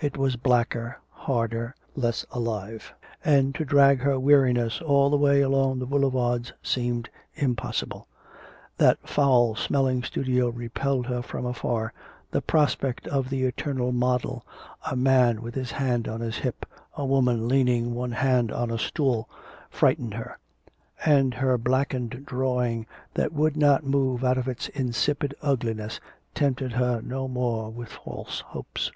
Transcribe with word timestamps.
It 0.00 0.16
was 0.16 0.34
blacker, 0.34 0.98
harder, 1.08 1.72
less 1.94 2.26
alive. 2.32 2.92
And 3.24 3.54
to 3.54 3.64
drag 3.64 4.00
her 4.00 4.18
weariness 4.18 4.80
all 4.82 5.08
the 5.08 5.16
way 5.16 5.40
along 5.40 5.78
the 5.78 5.86
boulevards 5.86 6.52
seemed 6.64 7.08
impossible. 7.36 8.08
That 8.78 8.98
foul 9.08 9.54
smelling 9.54 10.02
studio 10.02 10.48
repelled 10.48 11.06
her 11.06 11.22
from 11.22 11.46
afar, 11.46 11.92
the 12.32 12.42
prospect 12.42 13.06
of 13.06 13.30
the 13.30 13.44
eternal 13.44 13.92
model 13.92 14.44
a 14.90 14.96
man 14.96 15.42
with 15.42 15.54
his 15.54 15.70
hand 15.70 16.08
on 16.08 16.22
his 16.22 16.38
hip 16.38 16.66
a 16.96 17.06
woman 17.06 17.46
leaning 17.46 17.94
one 17.94 18.10
hand 18.10 18.50
on 18.50 18.72
a 18.72 18.78
stool, 18.78 19.30
frightened 19.70 20.14
her; 20.14 20.38
and 21.04 21.34
her 21.34 21.56
blackened 21.56 22.26
drawing, 22.26 22.84
that 23.14 23.32
would 23.32 23.56
not 23.56 23.86
move 23.86 24.24
out 24.24 24.38
of 24.38 24.48
its 24.48 24.66
insipid 24.70 25.36
ugliness, 25.40 26.00
tempted 26.34 26.72
her 26.72 27.00
no 27.00 27.28
more 27.28 27.70
with 27.70 27.90
false 27.90 28.40
hopes. 28.40 28.90